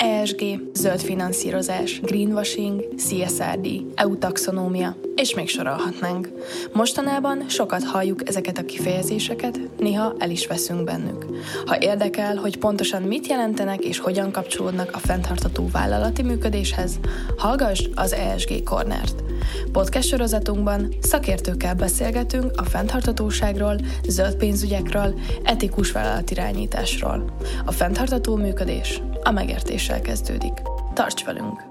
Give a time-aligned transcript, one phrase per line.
[0.00, 6.28] ESG, zöld finanszírozás, greenwashing, CSRD, EU taxonómia, és még sorolhatnánk.
[6.72, 11.26] Mostanában sokat halljuk ezeket a kifejezéseket, néha el is veszünk bennük.
[11.66, 16.98] Ha érdekel, hogy pontosan mit jelentenek és hogyan kapcsolódnak a fenntartató vállalati működéshez,
[17.36, 19.29] hallgass az ESG Cornert.
[19.72, 23.76] Podcast sorozatunkban szakértőkkel beszélgetünk a fenntartatóságról,
[24.08, 27.36] zöld pénzügyekről, etikus vállalatirányításról.
[27.64, 30.52] A fenntartató működés a megértéssel kezdődik.
[30.94, 31.70] Tarts velünk!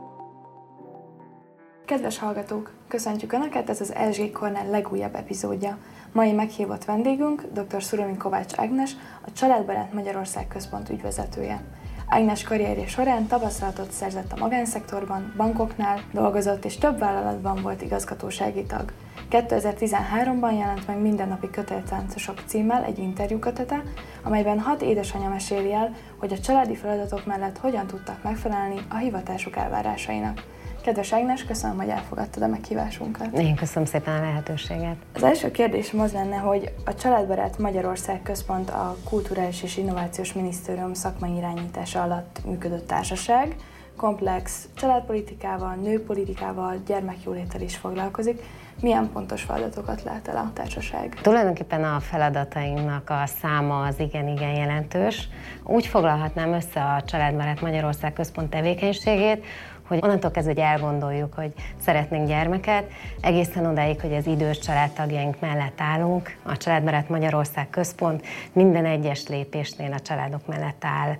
[1.85, 5.77] Kedves hallgatók, köszöntjük Önöket, ez az LG Corner legújabb epizódja.
[6.11, 7.83] Mai meghívott vendégünk dr.
[7.83, 8.91] Szuromi Kovács Ágnes,
[9.25, 11.63] a Családbarát Magyarország Központ ügyvezetője.
[12.11, 18.91] Ágnes karrierje során tapasztalatot szerzett a magánszektorban, bankoknál dolgozott és több vállalatban volt igazgatósági tag.
[19.31, 23.83] 2013-ban jelent meg Mindennapi Köteltáncosok címmel egy interjú kötete,
[24.23, 29.55] amelyben hat édesanyja meséli el, hogy a családi feladatok mellett hogyan tudtak megfelelni a hivatásuk
[29.55, 30.43] elvárásainak.
[30.89, 33.37] Kedves Ágnes, köszönöm, hogy elfogadtad a meghívásunkat.
[33.37, 34.95] Én köszönöm szépen a lehetőséget.
[35.13, 40.93] Az első kérdésem az lenne, hogy a Családbarát Magyarország Központ a Kulturális és Innovációs Minisztérium
[40.93, 43.55] szakmai irányítása alatt működött társaság,
[43.95, 48.41] komplex családpolitikával, nőpolitikával, gyermekjólétel is foglalkozik.
[48.81, 51.19] Milyen pontos feladatokat lát el a társaság?
[51.21, 55.29] Tulajdonképpen a feladatainknak a száma az igen-igen jelentős.
[55.63, 59.45] Úgy foglalhatnám össze a Családbarát Magyarország Központ tevékenységét,
[59.89, 65.81] hogy onnantól kezdve, hogy elgondoljuk, hogy szeretnénk gyermeket, egészen odáig, hogy az idős családtagjaink mellett
[65.81, 71.17] állunk, a Családbarát Magyarország Központ minden egyes lépésnél a családok mellett áll.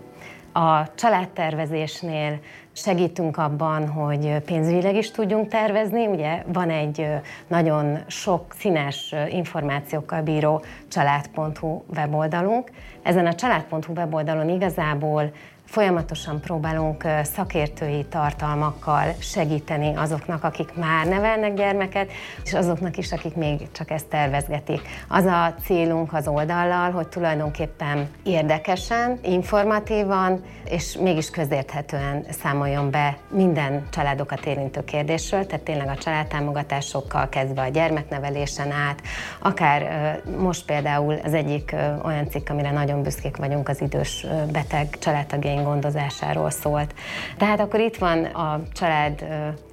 [0.53, 2.39] A családtervezésnél
[2.71, 6.07] segítünk abban, hogy pénzügyileg is tudjunk tervezni.
[6.07, 7.07] Ugye van egy
[7.47, 12.71] nagyon sok színes információkkal bíró család.hu weboldalunk.
[13.03, 15.31] Ezen a család.hu weboldalon igazából
[15.69, 22.11] Folyamatosan próbálunk szakértői tartalmakkal segíteni azoknak, akik már nevelnek gyermeket,
[22.43, 24.81] és azoknak is, akik még csak ezt tervezgetik.
[25.07, 33.87] Az a célunk az oldallal, hogy tulajdonképpen érdekesen, informatívan és mégis közérthetően számoljon be minden
[33.91, 39.01] családokat érintő kérdésről, tehát tényleg a családtámogatásokkal kezdve a gyermeknevelésen át,
[39.39, 45.57] akár most például az egyik olyan cikk, amire nagyon büszkék vagyunk, az idős beteg családtagjaink
[45.63, 46.93] gondozásáról szólt.
[47.37, 49.25] Tehát akkor itt van a család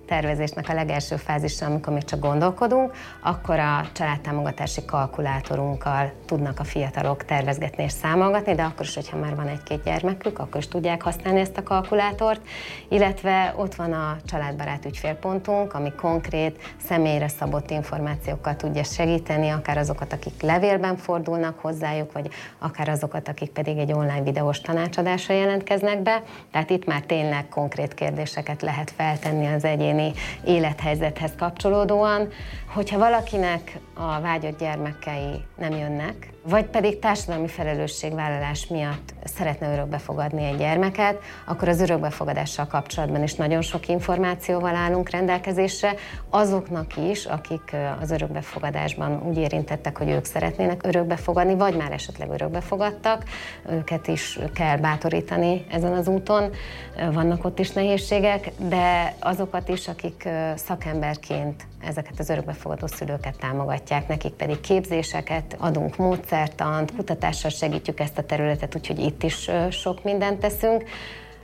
[0.07, 7.25] tervezésnek a legelső fázisa, amikor még csak gondolkodunk, akkor a családtámogatási kalkulátorunkkal tudnak a fiatalok
[7.25, 11.41] tervezgetni és számolgatni, de akkor is, hogyha már van egy-két gyermekük, akkor is tudják használni
[11.41, 12.41] ezt a kalkulátort,
[12.89, 20.13] illetve ott van a családbarát ügyfélpontunk, ami konkrét, személyre szabott információkkal tudja segíteni, akár azokat,
[20.13, 22.29] akik levélben fordulnak hozzájuk, vagy
[22.59, 26.23] akár azokat, akik pedig egy online videós tanácsadásra jelentkeznek be.
[26.51, 30.13] Tehát itt már tényleg konkrét kérdéseket lehet feltenni az egyén egyéni
[30.45, 32.29] élethelyzethez kapcsolódóan,
[32.67, 40.45] hogyha valakinek a vágyott gyermekei nem jönnek, vagy pedig társadalmi felelősségvállalás miatt szeretne örökbe fogadni
[40.45, 45.95] egy gyermeket, akkor az örökbefogadással kapcsolatban is nagyon sok információval állunk rendelkezésre,
[46.31, 53.23] azoknak is, akik az örökbefogadásban úgy érintettek, hogy ők szeretnének örökbefogadni, vagy már esetleg örökbefogadtak,
[53.71, 56.51] őket is kell bátorítani ezen az úton.
[57.13, 64.33] Vannak ott is nehézségek, de azokat is, akik szakemberként ezeket az örökbefogadó szülőket támogatják, nekik
[64.33, 65.97] pedig képzéseket adunk,
[66.37, 70.85] módszertant, kutatással segítjük ezt a területet, úgyhogy itt is sok mindent teszünk.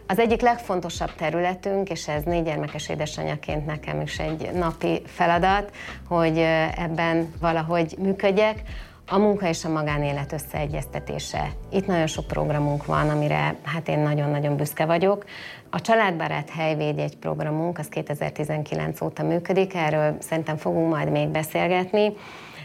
[0.07, 5.71] Az egyik legfontosabb területünk, és ez négy gyermekes édesanyaként nekem is egy napi feladat,
[6.09, 6.39] hogy
[6.77, 8.63] ebben valahogy működjek,
[9.07, 11.51] a munka és a magánélet összeegyeztetése.
[11.71, 15.25] Itt nagyon sok programunk van, amire hát én nagyon-nagyon büszke vagyok.
[15.71, 22.13] A Családbarát Helyvéd egy programunk, az 2019 óta működik, erről szerintem fogunk majd még beszélgetni.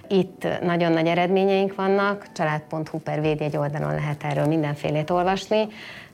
[0.09, 5.67] Itt nagyon nagy eredményeink vannak, család.hu per védjegy oldalon lehet erről mindenfélét olvasni.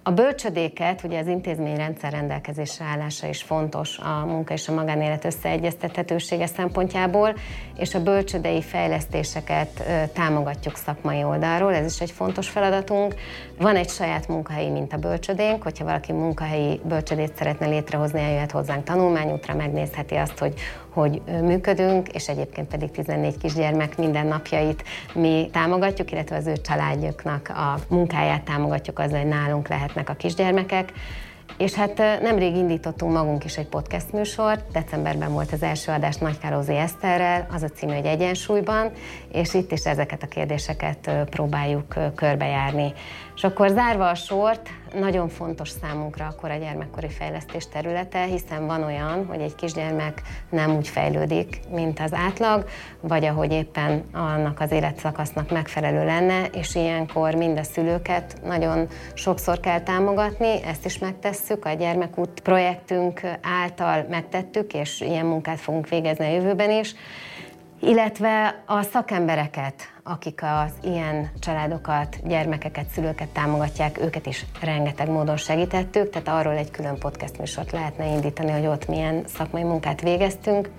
[0.05, 6.45] A bölcsödéket, ugye az intézményrendszer rendelkezésre állása is fontos a munka és a magánélet összeegyeztethetősége
[6.45, 7.35] szempontjából,
[7.77, 13.15] és a bölcsödei fejlesztéseket támogatjuk szakmai oldalról, ez is egy fontos feladatunk.
[13.57, 18.83] Van egy saját munkahelyi mint a bölcsödénk, hogyha valaki munkahelyi bölcsödét szeretne létrehozni, eljöhet hozzánk
[18.83, 20.53] tanulmányútra, megnézheti azt, hogy
[20.93, 27.75] hogy működünk, és egyébként pedig 14 kisgyermek mindennapjait mi támogatjuk, illetve az ő családjuknak a
[27.87, 30.91] munkáját támogatjuk azzal, hogy nálunk lehetnek a kisgyermekek.
[31.57, 36.75] És hát nemrég indítottunk magunk is egy podcast műsort, decemberben volt az első adás Nagykálózi
[36.75, 38.91] Eszterrel, az a címe, hogy Egyensúlyban,
[39.31, 42.93] és itt is ezeket a kérdéseket próbáljuk körbejárni.
[43.35, 44.69] És akkor zárva a sort,
[44.99, 50.75] nagyon fontos számunkra a kora gyermekkori fejlesztés területe, hiszen van olyan, hogy egy kisgyermek nem
[50.75, 52.65] úgy fejlődik, mint az átlag,
[53.01, 59.59] vagy ahogy éppen annak az életszakasznak megfelelő lenne, és ilyenkor mind a szülőket nagyon sokszor
[59.59, 66.25] kell támogatni, ezt is megtesszük, a Gyermekút projektünk által megtettük, és ilyen munkát fogunk végezni
[66.25, 66.95] a jövőben is,
[67.83, 76.09] illetve a szakembereket, akik az ilyen családokat, gyermekeket, szülőket támogatják, őket is rengeteg módon segítettük,
[76.09, 80.69] tehát arról egy külön podcast műsort lehetne indítani, hogy ott milyen szakmai munkát végeztünk.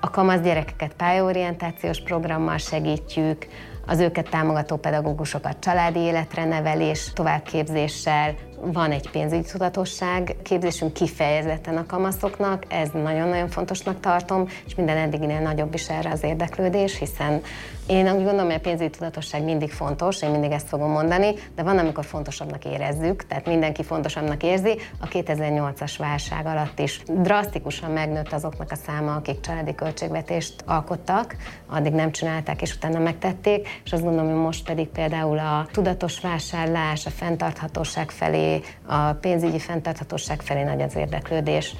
[0.00, 3.46] A kamasz gyerekeket pályaorientációs programmal segítjük,
[3.86, 8.34] az őket támogató pedagógusokat családi életre nevelés, továbbképzéssel,
[8.72, 15.40] van egy pénzügyi tudatosság képzésünk kifejezetten a kamaszoknak, ez nagyon-nagyon fontosnak tartom, és minden eddiginél
[15.40, 17.42] nagyobb is erre az érdeklődés, hiszen
[17.86, 21.62] én úgy gondolom, hogy a pénzügyi tudatosság mindig fontos, én mindig ezt fogom mondani, de
[21.62, 24.78] van, amikor fontosabbnak érezzük, tehát mindenki fontosabbnak érzi.
[25.00, 31.36] A 2008-as válság alatt is drasztikusan megnőtt azoknak a száma, akik családi költségvetést alkottak,
[31.66, 36.20] addig nem csinálták, és utána megtették, és azt gondolom, hogy most pedig például a tudatos
[36.20, 41.76] vásárlás, a fenntarthatóság felé, a pénzügyi fenntarthatóság felé nagy az érdeklődés.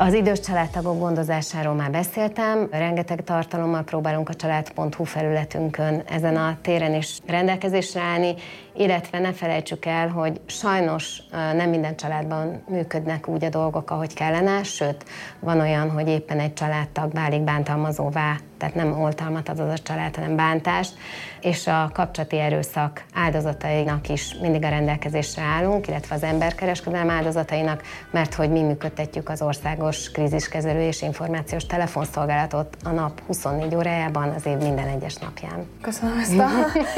[0.00, 6.94] Az idős családtagok gondozásáról már beszéltem, rengeteg tartalommal próbálunk a család.hu felületünkön ezen a téren
[6.94, 8.34] is rendelkezésre állni,
[8.80, 14.62] illetve ne felejtsük el, hogy sajnos nem minden családban működnek úgy a dolgok, ahogy kellene,
[14.62, 15.04] sőt,
[15.40, 20.14] van olyan, hogy éppen egy családtag válik bántalmazóvá, tehát nem oltalmat ad az a család,
[20.14, 20.94] hanem bántást,
[21.40, 28.34] és a kapcsolati erőszak áldozatainak is mindig a rendelkezésre állunk, illetve az emberkereskedelem áldozatainak, mert
[28.34, 34.56] hogy mi működtetjük az országos kríziskezelő és információs telefonszolgálatot a nap 24 órájában az év
[34.56, 35.66] minden egyes napján.
[35.80, 36.48] Köszönöm ezt a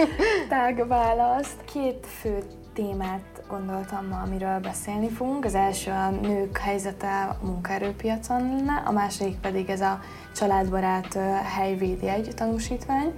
[0.49, 1.57] tág választ.
[1.73, 2.39] Két fő
[2.73, 5.45] témát gondoltam ma, amiről beszélni fogunk.
[5.45, 10.01] Az első a nők helyzete a munkaerőpiacon lenne, a második pedig ez a
[10.35, 11.19] családbarát
[11.57, 13.13] helyvédi egy tanúsítvány.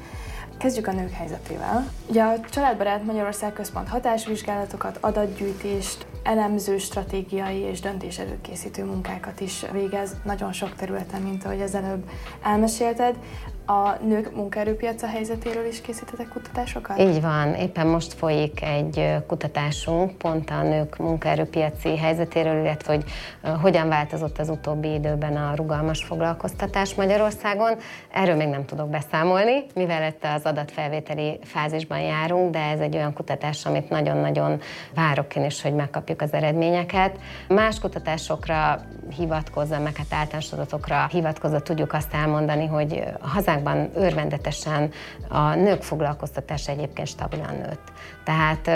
[0.58, 1.90] Kezdjük a nők helyzetével.
[2.08, 10.16] Ugye a Családbarát Magyarország Központ hatásvizsgálatokat, adatgyűjtést, elemző, stratégiai és döntés előkészítő munkákat is végez
[10.24, 12.10] nagyon sok területen, mint ahogy az előbb
[12.42, 13.16] elmesélted.
[13.66, 16.98] A nők munkaerőpiaca helyzetéről is készítetek kutatásokat?
[16.98, 23.04] Így van, éppen most folyik egy kutatásunk pont a nők munkaerőpiaci helyzetéről, illetve hogy
[23.60, 27.76] hogyan változott az utóbbi időben a rugalmas foglalkoztatás Magyarországon.
[28.12, 33.12] Erről még nem tudok beszámolni, mivel itt az adatfelvételi fázisban járunk, de ez egy olyan
[33.12, 34.60] kutatás, amit nagyon-nagyon
[34.94, 37.18] várok én is, hogy megkapjuk az eredményeket.
[37.48, 38.80] Más kutatásokra
[39.16, 44.90] hivatkozva, meg hát általános adatokra hivatkozva tudjuk azt elmondani, hogy hazán országban örvendetesen
[45.28, 47.92] a nők foglalkoztatása egyébként stabilan nőtt.
[48.24, 48.70] Tehát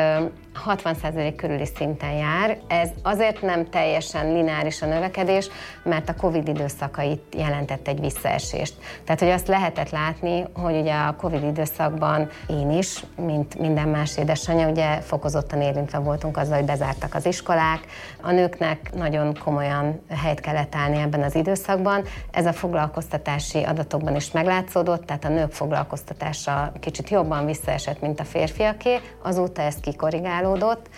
[0.66, 2.58] 60% körüli szinten jár.
[2.68, 5.48] Ez azért nem teljesen lineáris a növekedés,
[5.82, 8.74] mert a Covid időszakait jelentett egy visszaesést.
[9.04, 14.16] Tehát, hogy azt lehetett látni, hogy ugye a Covid időszakban én is, mint minden más
[14.16, 17.80] édesanyja, ugye fokozottan érintve voltunk azzal, hogy bezártak az iskolák.
[18.22, 22.04] A nőknek nagyon komolyan helyt kellett állni ebben az időszakban.
[22.30, 28.24] Ez a foglalkoztatási adatokban is meglátszódott, tehát a nők foglalkoztatása kicsit jobban visszaesett, mint a
[28.24, 29.00] férfiaké.
[29.38, 30.88] Azóta ez kikorrigálódott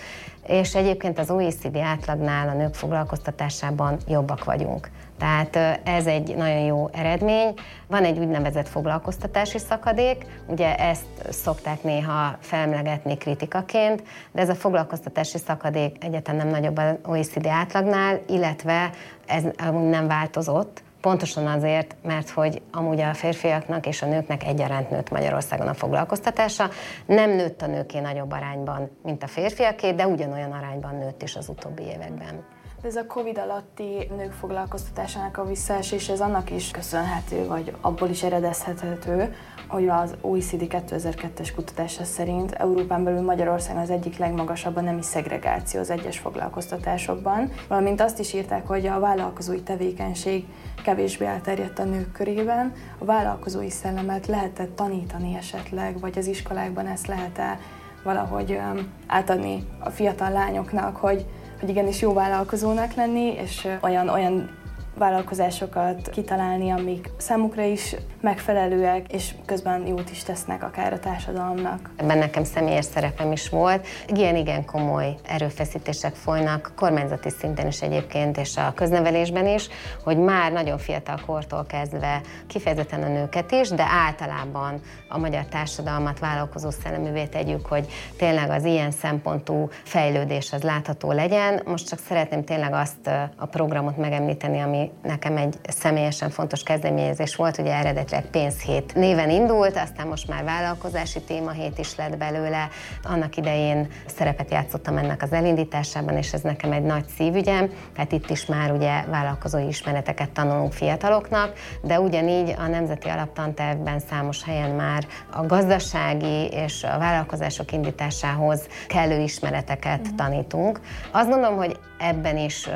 [0.47, 4.91] és egyébként az OECD átlagnál a nők foglalkoztatásában jobbak vagyunk.
[5.19, 7.55] Tehát ez egy nagyon jó eredmény.
[7.87, 15.39] Van egy úgynevezett foglalkoztatási szakadék, ugye ezt szokták néha felmlegetni kritikaként, de ez a foglalkoztatási
[15.39, 18.91] szakadék egyetem nem nagyobb az OECD átlagnál, illetve
[19.27, 19.43] ez
[19.91, 25.69] nem változott, Pontosan azért, mert hogy amúgy a férfiaknak és a nőknek egyaránt nőtt Magyarországon
[25.69, 26.71] a foglalkoztatása.
[27.07, 31.49] Nem nőtt a nőké nagyobb arányban, mint a férfiaké, de ugyanolyan arányban nőtt is az
[31.49, 32.50] utóbbi években.
[32.83, 38.09] De ez a Covid alatti nők foglalkoztatásának a visszaesés, ez annak is köszönhető, vagy abból
[38.09, 39.35] is eredezhető,
[39.69, 45.81] hogy az OECD 2002-es kutatása szerint Európán belül Magyarország az egyik legmagasabb a nemi szegregáció
[45.81, 50.47] az egyes foglalkoztatásokban, valamint azt is írták, hogy a vállalkozói tevékenység
[50.85, 52.73] kevésbé elterjedt a nők körében.
[52.99, 57.59] A vállalkozói szellemet lehetett tanítani esetleg, vagy az iskolákban ezt lehet-e
[58.03, 58.61] valahogy
[59.07, 61.27] átadni a fiatal lányoknak, hogy,
[61.61, 64.51] hogy igenis jó vállalkozónak lenni, és olyan, olyan
[64.95, 71.91] vállalkozásokat kitalálni, amik számukra is megfelelőek, és közben jót is tesznek akár a társadalomnak.
[71.97, 73.87] Ebben nekem személyes szerepem is volt.
[74.07, 79.69] Igen, igen komoly erőfeszítések folynak, kormányzati szinten is egyébként, és a köznevelésben is,
[80.05, 86.19] hogy már nagyon fiatal kortól kezdve kifejezetten a nőket is, de általában a magyar társadalmat
[86.19, 91.63] vállalkozó szelleművé tegyük, hogy tényleg az ilyen szempontú fejlődés az látható legyen.
[91.65, 97.59] Most csak szeretném tényleg azt a programot megemlíteni, ami nekem egy személyesen fontos kezdeményezés volt,
[97.59, 102.69] ugye eredetileg pénzhét néven indult, aztán most már vállalkozási témahét is lett belőle.
[103.03, 108.31] Annak idején szerepet játszottam ennek az elindításában, és ez nekem egy nagy szívügyem, tehát itt
[108.31, 115.07] is már ugye vállalkozói ismereteket tanulunk fiataloknak, de ugyanígy a Nemzeti Alaptantervben számos helyen már
[115.33, 120.15] a gazdasági és a vállalkozások indításához kellő ismereteket uh-huh.
[120.17, 120.81] tanítunk.
[121.11, 122.69] Azt gondolom, hogy ebben is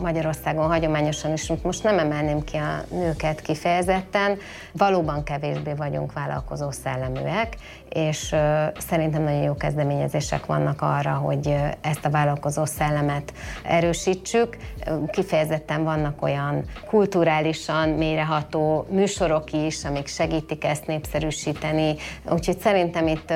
[0.00, 4.38] Magyarországon hagyományosan is, most nem emelném ki a nőket kifejezetten,
[4.72, 7.56] valóban kevésbé vagyunk vállalkozó szelleműek,
[7.94, 8.34] és
[8.78, 13.32] szerintem nagyon jó kezdeményezések vannak arra, hogy ezt a vállalkozó szellemet
[13.64, 14.56] erősítsük.
[15.10, 21.94] Kifejezetten vannak olyan kulturálisan mélyreható műsorok is, amik segítik ezt népszerűsíteni,
[22.30, 23.32] úgyhogy szerintem itt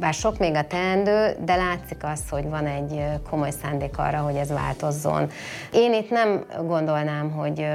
[0.00, 4.36] bár sok még a teendő, de látszik az, hogy van egy komoly szándék arra, hogy
[4.36, 5.30] ez változzon.
[5.72, 7.66] Én itt nem gondolnám, hogy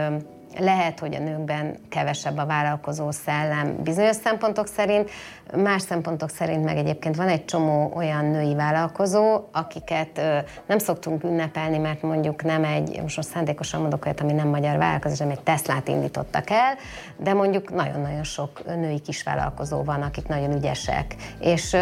[0.60, 5.10] lehet, hogy a nőkben kevesebb a vállalkozó szellem bizonyos szempontok szerint,
[5.56, 10.22] más szempontok szerint meg egyébként van egy csomó olyan női vállalkozó, akiket
[10.66, 14.78] nem szoktunk ünnepelni, mert mondjuk nem egy, most, most szándékosan mondok olyat, ami nem magyar
[14.78, 16.76] vállalkozás, hanem egy Teslát indítottak el,
[17.18, 21.16] de mondjuk nagyon-nagyon sok női kisvállalkozó van, akik nagyon ügyesek.
[21.40, 21.76] És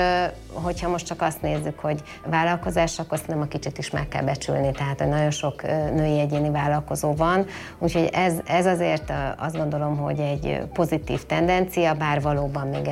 [0.53, 4.23] hogyha most csak azt nézzük, hogy vállalkozás, akkor azt nem a kicsit is meg kell
[4.23, 5.61] becsülni, tehát hogy nagyon sok
[5.93, 7.45] női egyéni vállalkozó van,
[7.79, 12.87] úgyhogy ez, ez azért azt gondolom, hogy egy pozitív tendencia, bár valóban még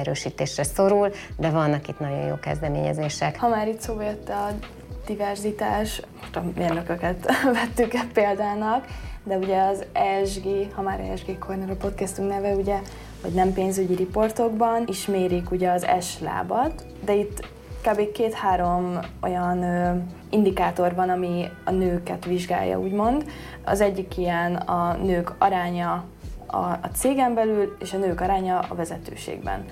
[0.60, 3.40] erősítésre szorul, de vannak itt nagyon jó kezdeményezések.
[3.40, 4.50] Ha már itt szóba jött a
[5.06, 8.86] diverzitás, most a mérnököket vettük -e példának,
[9.24, 12.80] de ugye az ESG, ha már ESG Corner a podcastunk neve, ugye,
[13.22, 17.48] hogy nem pénzügyi riportokban is mérik ugye az S lábat, de itt
[17.88, 18.12] kb.
[18.12, 19.98] két-három olyan ö,
[20.30, 23.24] indikátor van, ami a nőket vizsgálja, úgymond.
[23.66, 26.06] Az egyik ilyen a nők aránya
[26.46, 29.66] a, a cégen belül, és a nők aránya a vezetőségben.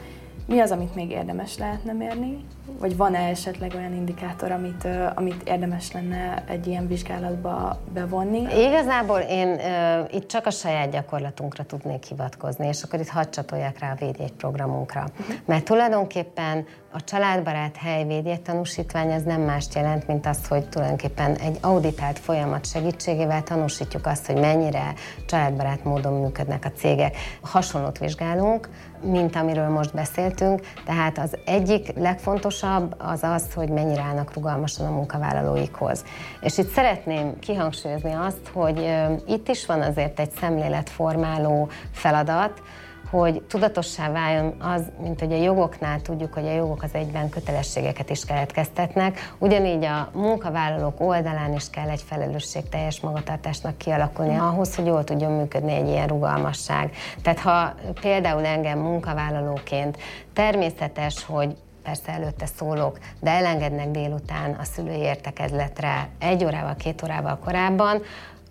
[0.48, 2.46] Mi az, amit még érdemes lehetne mérni?
[2.80, 8.66] Vagy van-e esetleg olyan indikátor, amit, amit érdemes lenne egy ilyen vizsgálatba bevonni?
[8.68, 13.80] Igazából én uh, itt csak a saját gyakorlatunkra tudnék hivatkozni, és akkor itt hadd csatolják
[13.80, 15.06] rá a védjegy programunkra.
[15.20, 15.36] Uh-huh.
[15.46, 21.58] Mert tulajdonképpen a családbarát hely tanúsítvány az nem mást jelent, mint azt, hogy tulajdonképpen egy
[21.62, 24.94] auditált folyamat segítségével tanúsítjuk azt, hogy mennyire
[25.26, 27.18] családbarát módon működnek a cégek.
[27.42, 28.70] Hasonlót vizsgálunk,
[29.02, 34.92] mint amiről most beszéltünk, tehát az egyik legfontosabb az az, hogy mennyire állnak rugalmasan a
[34.92, 36.04] munkavállalóikhoz.
[36.42, 38.94] És itt szeretném kihangsúlyozni azt, hogy
[39.28, 42.62] itt is van azért egy szemléletformáló feladat,
[43.10, 48.10] hogy tudatossá váljon az, mint hogy a jogoknál tudjuk, hogy a jogok az egyben kötelességeket
[48.10, 55.04] is keletkeztetnek, ugyanígy a munkavállalók oldalán is kell egy felelősségteljes magatartásnak kialakulni ahhoz, hogy jól
[55.04, 56.92] tudjon működni egy ilyen rugalmasság.
[57.22, 59.98] Tehát ha például engem munkavállalóként
[60.34, 67.38] természetes, hogy persze előtte szólok, de elengednek délután a szülői értekezletre egy órával, két órával
[67.38, 68.02] korábban,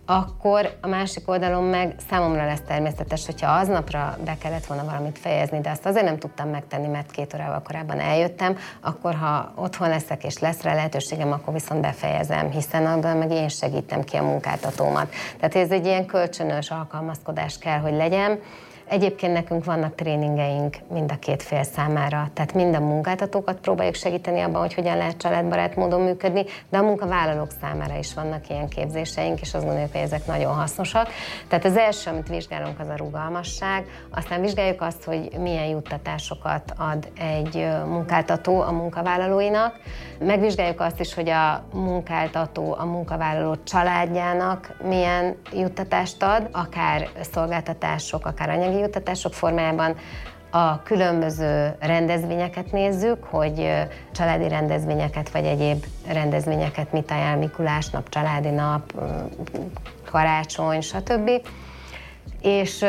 [0.06, 5.60] akkor a másik oldalon meg számomra lesz természetes, hogyha aznapra be kellett volna valamit fejezni,
[5.60, 10.24] de azt azért nem tudtam megtenni, mert két órával korábban eljöttem, akkor ha otthon leszek
[10.24, 15.08] és lesz rá lehetőségem, akkor viszont befejezem, hiszen abban meg én segítem ki a munkáltatómat.
[15.38, 18.38] Tehát ez egy ilyen kölcsönös alkalmazkodás kell, hogy legyen.
[18.88, 24.40] Egyébként nekünk vannak tréningeink mind a két fél számára, tehát mind a munkáltatókat próbáljuk segíteni
[24.40, 29.40] abban, hogy hogyan lehet családbarát módon működni, de a munkavállalók számára is vannak ilyen képzéseink,
[29.40, 31.08] és azt gondoljuk, hogy ezek nagyon hasznosak.
[31.48, 37.08] Tehát az első, amit vizsgálunk, az a rugalmasság, aztán vizsgáljuk azt, hogy milyen juttatásokat ad
[37.18, 39.74] egy munkáltató a munkavállalóinak,
[40.18, 48.50] megvizsgáljuk azt is, hogy a munkáltató a munkavállaló családjának milyen juttatást ad, akár szolgáltatások, akár
[48.50, 49.96] anyagi anyagi juttatások formájában
[50.50, 53.68] a különböző rendezvényeket nézzük, hogy
[54.12, 58.92] családi rendezvényeket vagy egyéb rendezvényeket mit ajánl Mikulás nap, családi nap,
[60.10, 61.30] karácsony, stb.
[62.46, 62.84] És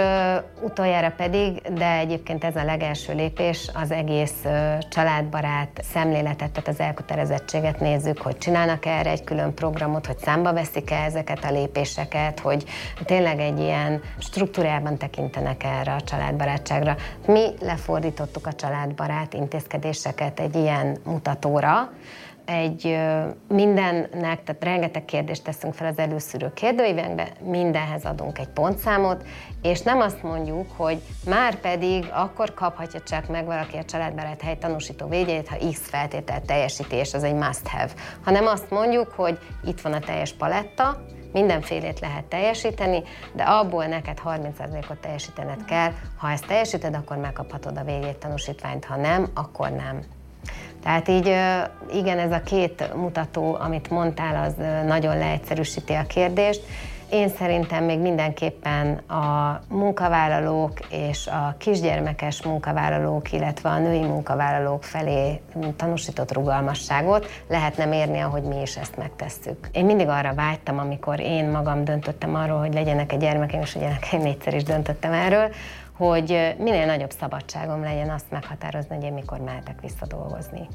[0.61, 4.45] utoljára pedig, de egyébként ez a legelső lépés, az egész
[4.89, 10.53] családbarát szemléletet, tehát az elkötelezettséget nézzük, hogy csinálnak -e erre egy külön programot, hogy számba
[10.53, 12.63] veszik-e ezeket a lépéseket, hogy
[13.05, 16.95] tényleg egy ilyen struktúrában tekintenek erre a családbarátságra.
[17.27, 21.89] Mi lefordítottuk a családbarát intézkedéseket egy ilyen mutatóra,
[22.47, 22.97] egy
[23.47, 29.23] mindennek, tehát rengeteg kérdést teszünk fel az előszűrő kérdőívekbe, mindenhez adunk egy pontszámot,
[29.61, 34.57] és nem azt mondjuk, hogy már pedig akkor kaphatja csak meg valaki a családbarát hely
[34.57, 37.91] tanúsító védjegyét, ha X feltételt teljesítés, az egy must have,
[38.23, 41.01] hanem azt mondjuk, hogy itt van a teljes paletta,
[41.31, 45.91] mindenfélét lehet teljesíteni, de abból neked 30%-ot teljesítened kell.
[46.17, 50.16] Ha ezt teljesíted, akkor megkaphatod a védjegy tanúsítványt, ha nem, akkor nem.
[50.83, 51.25] Tehát így
[51.93, 54.53] igen, ez a két mutató, amit mondtál, az
[54.85, 56.61] nagyon leegyszerűsíti a kérdést.
[57.09, 65.41] Én szerintem még mindenképpen a munkavállalók és a kisgyermekes munkavállalók, illetve a női munkavállalók felé
[65.75, 69.67] tanúsított rugalmasságot lehetne mérni, ahogy mi is ezt megtesszük.
[69.71, 73.89] Én mindig arra vágytam, amikor én magam döntöttem arról, hogy legyenek egy gyermekeim, és ugye
[73.89, 75.49] nekem négyszer is döntöttem erről,
[75.97, 80.67] hogy minél nagyobb szabadságom legyen azt meghatározni, hogy én mikor mehetek vissza dolgozni.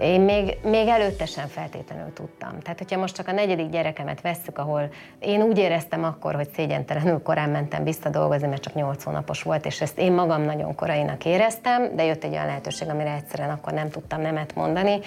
[0.00, 2.58] Én még, még előtte sem feltétlenül tudtam.
[2.60, 7.22] Tehát, hogyha most csak a negyedik gyerekemet vesszük, ahol én úgy éreztem akkor, hogy szégyentelenül
[7.22, 11.24] korán mentem vissza dolgozni, mert csak 8 hónapos volt, és ezt én magam nagyon korainak
[11.24, 14.98] éreztem, de jött egy olyan lehetőség, amire egyszerűen akkor nem tudtam nemet mondani.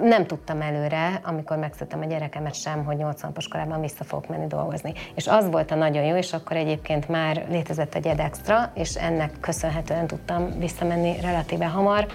[0.00, 4.46] Nem tudtam előre, amikor megszültem a gyerekemet sem, hogy 8 hónapos korában vissza fogok menni
[4.46, 4.92] dolgozni.
[5.14, 9.12] És az volt a nagyon jó, és akkor egyébként már létezett egy extra, és ennek
[9.40, 12.06] köszönhetően tudtam visszamenni relatíve hamar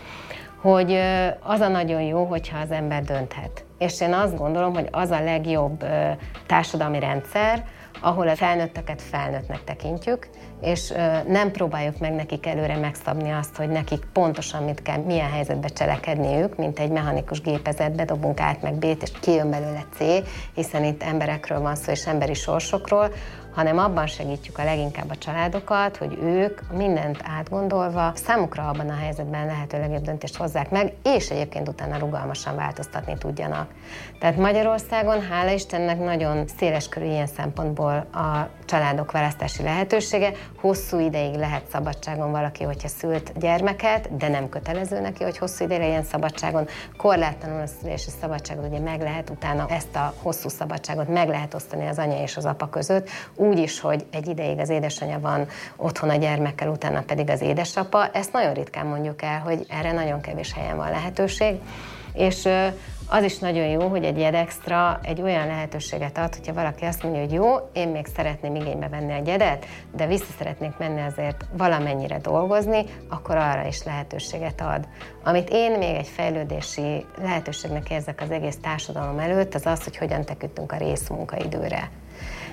[0.61, 0.99] hogy
[1.41, 3.65] az a nagyon jó, hogyha az ember dönthet.
[3.77, 5.85] És én azt gondolom, hogy az a legjobb
[6.45, 7.65] társadalmi rendszer,
[8.01, 10.29] ahol a felnőtteket felnőttnek tekintjük,
[10.61, 10.93] és
[11.27, 16.55] nem próbáljuk meg nekik előre megszabni azt, hogy nekik pontosan mit kell, milyen helyzetbe cselekedniük,
[16.55, 20.03] mint egy mechanikus gépezetbe dobunk át meg B-t, és kijön belőle C,
[20.53, 23.11] hiszen itt emberekről van szó, és emberi sorsokról,
[23.59, 29.45] hanem abban segítjük a leginkább a családokat, hogy ők mindent átgondolva számukra abban a helyzetben
[29.45, 33.69] lehető legjobb döntést hozzák meg, és egyébként utána rugalmasan változtatni tudjanak.
[34.19, 40.31] Tehát Magyarországon, hála Istennek, nagyon széles körű ilyen szempontból a családok választási lehetősége.
[40.61, 45.81] Hosszú ideig lehet szabadságon valaki, hogyha szült gyermeket, de nem kötelező neki, hogy hosszú ideig
[45.81, 46.67] legyen szabadságon.
[46.97, 51.87] Korlátlanul a szülési szabadságot ugye meg lehet utána ezt a hosszú szabadságot meg lehet osztani
[51.87, 53.09] az anya és az apa között,
[53.57, 58.07] is, hogy egy ideig az édesanyja van otthon a gyermekkel, utána pedig az édesapa.
[58.07, 61.59] Ezt nagyon ritkán mondjuk el, hogy erre nagyon kevés helyen van lehetőség.
[62.13, 62.47] És
[63.11, 67.21] az is nagyon jó, hogy egy extra egy olyan lehetőséget ad, hogyha valaki azt mondja,
[67.21, 72.17] hogy jó, én még szeretném igénybe venni a gyedet, de vissza szeretnék menni azért valamennyire
[72.17, 74.87] dolgozni, akkor arra is lehetőséget ad.
[75.23, 80.25] Amit én még egy fejlődési lehetőségnek érzek az egész társadalom előtt, az az, hogy hogyan
[80.25, 81.89] tekintünk a részmunkaidőre.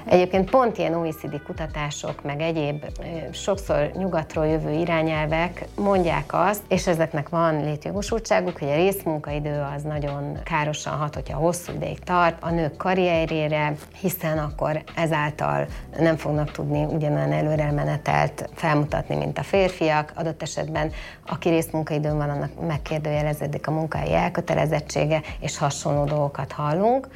[0.08, 2.84] Egyébként pont ilyen OECD kutatások, meg egyéb
[3.32, 10.38] sokszor nyugatról jövő irányelvek mondják azt, és ezeknek van létjogosultságuk, hogy a részmunkaidő az nagyon
[10.42, 15.66] károsan hat, hogyha hosszú ideig tart a nők karrierjére, hiszen akkor ezáltal
[15.98, 20.12] nem fognak tudni ugyanolyan előremenetelt felmutatni, mint a férfiak.
[20.14, 20.92] Adott esetben,
[21.26, 27.08] aki részmunkaidőn van, annak megkérdőjeleződik a munkai elkötelezettsége, és hasonló dolgokat hallunk.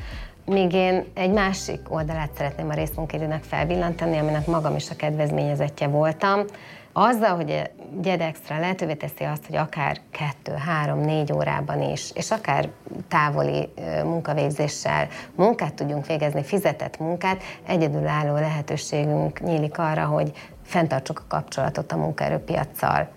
[0.45, 6.45] Míg én egy másik oldalát szeretném a részmunkaidőnek felvillantani, aminek magam is a kedvezményezetje voltam,
[6.93, 7.69] azzal, hogy a
[8.01, 12.69] GEDEXTRA lehetővé teszi azt, hogy akár kettő, három, négy órában is, és akár
[13.09, 13.69] távoli
[14.05, 21.97] munkavégzéssel munkát tudjunk végezni, fizetett munkát, egyedülálló lehetőségünk nyílik arra, hogy fenntartsuk a kapcsolatot a
[21.97, 23.09] munkaerőpiacsal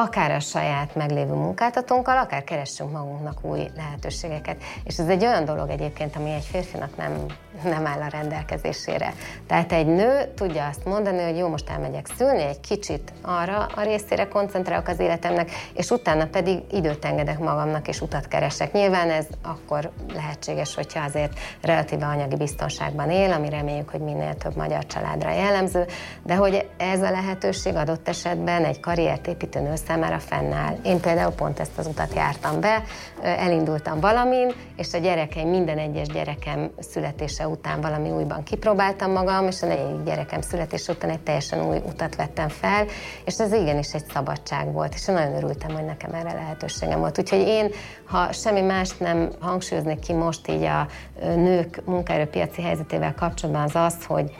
[0.00, 4.56] akár a saját meglévő munkáltatónkkal, akár keressünk magunknak új lehetőségeket.
[4.84, 7.24] És ez egy olyan dolog egyébként, ami egy férfinak nem,
[7.62, 9.12] nem áll a rendelkezésére.
[9.46, 13.82] Tehát egy nő tudja azt mondani, hogy jó, most elmegyek szülni, egy kicsit arra a
[13.82, 18.72] részére koncentrálok az életemnek, és utána pedig időt engedek magamnak, és utat keresek.
[18.72, 24.56] Nyilván ez akkor lehetséges, hogyha azért relatíve anyagi biztonságban él, ami reméljük, hogy minél több
[24.56, 25.86] magyar családra jellemző,
[26.22, 30.76] de hogy ez a lehetőség adott esetben egy karriert építő nő számára fennáll.
[30.82, 32.82] Én például pont ezt az utat jártam be,
[33.22, 39.62] elindultam valamin, és a gyerekeim, minden egyes gyerekem születése után valami újban kipróbáltam magam, és
[39.62, 42.84] a negyedik gyerekem születése után egy teljesen új utat vettem fel,
[43.24, 47.18] és ez igenis egy szabadság volt, és nagyon örültem, hogy nekem erre lehetőségem volt.
[47.18, 47.70] Úgyhogy én,
[48.04, 50.86] ha semmi mást nem hangsúlyoznék ki most így a
[51.20, 54.34] nők munkaerőpiaci helyzetével kapcsolatban, az az, hogy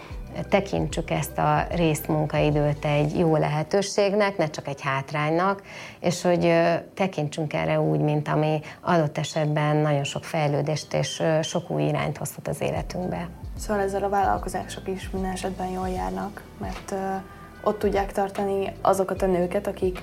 [0.48, 5.62] tekintsük ezt a részmunkaidőt egy jó lehetőségnek, ne csak egy hátránynak,
[6.00, 6.52] és hogy
[6.94, 12.48] tekintsünk erre úgy, mint ami adott esetben nagyon sok fejlődést és sok új irányt hozhat
[12.48, 13.28] az életünkbe.
[13.58, 16.94] Szóval ezzel a vállalkozások is minden esetben jól járnak, mert
[17.62, 20.02] ott tudják tartani azokat a nőket, akik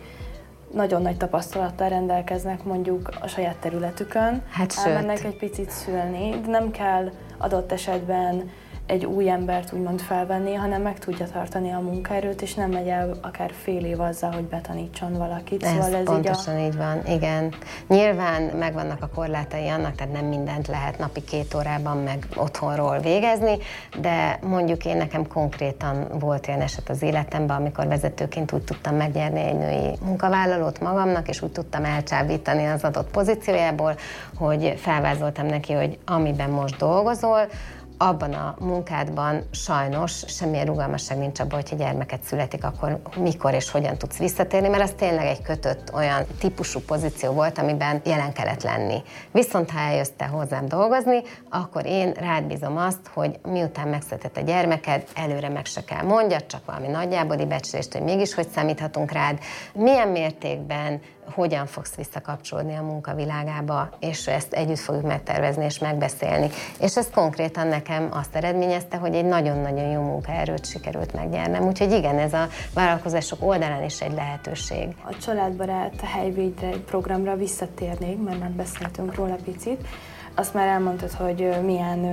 [0.73, 4.43] nagyon nagy tapasztalattal rendelkeznek mondjuk a saját területükön.
[4.49, 5.25] Hát Elmennek sőt.
[5.25, 8.49] egy picit szülni, de nem kell adott esetben
[8.85, 13.17] egy új embert úgymond felvenni, hanem meg tudja tartani a munkaerőt, és nem megy el
[13.21, 15.63] akár fél év azzal, hogy betanítson valakit.
[15.63, 16.65] Ez szóval ez pontosan így, a...
[16.65, 17.53] így van, igen.
[17.87, 23.57] Nyilván megvannak a korlátai annak, tehát nem mindent lehet napi két órában meg otthonról végezni,
[24.01, 29.39] de mondjuk én nekem konkrétan volt olyan eset az életemben, amikor vezetőként úgy tudtam megnyerni
[29.39, 33.95] egy női munkavállalót magamnak, és úgy tudtam elcsábítani az adott pozíciójából,
[34.37, 37.47] hogy felvázoltam neki, hogy amiben most dolgozol,
[37.97, 43.97] abban a munkádban sajnos semmilyen rugalmasság nincs abban, hogyha gyermeket születik, akkor mikor és hogyan
[43.97, 49.01] tudsz visszatérni, mert ez tényleg egy kötött olyan típusú pozíció volt, amiben jelen kellett lenni.
[49.31, 54.41] Viszont ha eljössz te hozzám dolgozni, akkor én rád bízom azt, hogy miután megszületett a
[54.41, 59.39] gyermeked, előre meg se kell mondja, csak valami nagyjáboli becslést, hogy mégis hogy számíthatunk rád,
[59.73, 61.01] milyen mértékben,
[61.31, 66.49] hogyan fogsz visszakapcsolódni a munkavilágába, és ezt együtt fogjuk megtervezni és megbeszélni.
[66.79, 71.63] És ez konkrétan nekem azt eredményezte, hogy egy nagyon-nagyon jó munkaerőt sikerült megnyernem.
[71.63, 74.95] Úgyhogy igen, ez a vállalkozások oldalán is egy lehetőség.
[75.03, 79.87] A családbarát helyvédre egy programra visszatérnék, mert már beszéltünk róla picit.
[80.37, 82.05] Azt már elmondtad, hogy milyen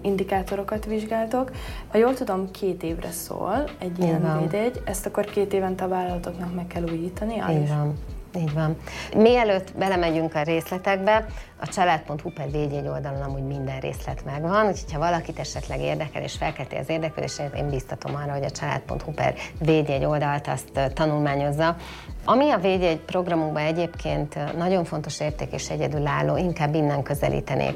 [0.00, 1.50] indikátorokat vizsgáltok.
[1.88, 6.54] Ha jól tudom, két évre szól egy ilyen védjegy, ezt akkor két évente a vállalatoknak
[6.54, 7.40] meg kell újítani.
[7.68, 7.98] Van.
[8.36, 8.76] Így van.
[9.16, 11.26] Mielőtt belemegyünk a részletekbe,
[11.60, 16.36] a család.hu per védjegy oldalon amúgy minden részlet megvan, úgyhogy ha valakit esetleg érdekel és
[16.36, 21.76] felkelti az érdeklődését, én biztatom arra, hogy a család.hu per védjegy oldalt azt tanulmányozza.
[22.24, 27.74] Ami a védjegy programunkban egyébként nagyon fontos érték és egyedülálló, inkább innen közelítenék,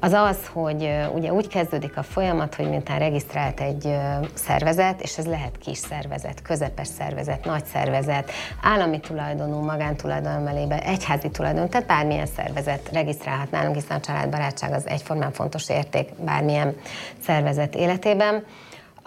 [0.00, 3.96] az az, hogy ugye úgy kezdődik a folyamat, hogy miután regisztrált egy
[4.34, 8.30] szervezet, és ez lehet kis szervezet, közepes szervezet, nagy szervezet,
[8.62, 12.88] állami tulajdonú, magántulajdon melébe, egyházi tulajdon, tehát bármilyen szervezet
[13.26, 16.76] regisztrálhat nálunk, hiszen a családbarátság az egyformán fontos érték bármilyen
[17.20, 18.44] szervezet életében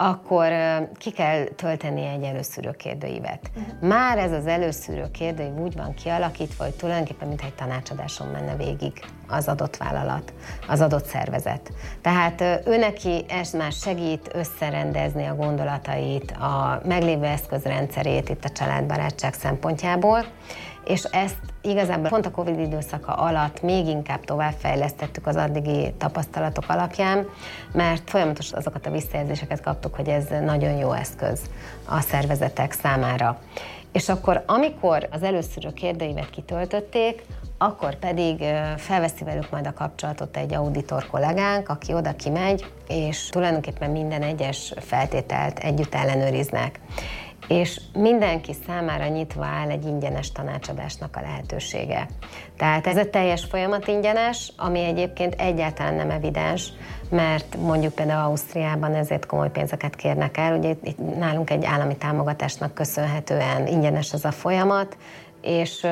[0.01, 0.51] akkor
[0.97, 3.39] ki kell tölteni egy előszűrő kérdőívet.
[3.55, 3.89] Uh-huh.
[3.89, 8.93] Már ez az előszűrő kérdőív úgy van kialakítva, hogy tulajdonképpen mintha egy tanácsadáson menne végig
[9.27, 10.34] az adott vállalat,
[10.67, 11.71] az adott szervezet.
[12.01, 19.34] Tehát ő neki ez már segít összerendezni a gondolatait, a meglévő eszközrendszerét itt a családbarátság
[19.34, 20.25] szempontjából,
[20.86, 27.28] és ezt igazából pont a Covid időszaka alatt még inkább továbbfejlesztettük az addigi tapasztalatok alapján,
[27.72, 31.42] mert folyamatosan azokat a visszajelzéseket kaptuk, hogy ez nagyon jó eszköz
[31.86, 33.39] a szervezetek számára.
[33.92, 37.24] És akkor, amikor az először kérdőívet kitöltötték,
[37.58, 38.44] akkor pedig
[38.78, 44.74] felveszi velük majd a kapcsolatot egy auditor kollégánk, aki oda kimegy, és tulajdonképpen minden egyes
[44.78, 46.80] feltételt együtt ellenőriznek
[47.47, 52.08] és mindenki számára nyitva áll egy ingyenes tanácsadásnak a lehetősége.
[52.58, 56.73] Tehát ez a teljes folyamat ingyenes, ami egyébként egyáltalán nem evidens,
[57.10, 62.73] mert mondjuk például Ausztriában ezért komoly pénzeket kérnek el, ugye itt nálunk egy állami támogatásnak
[62.73, 64.97] köszönhetően ingyenes ez a folyamat,
[65.41, 65.84] és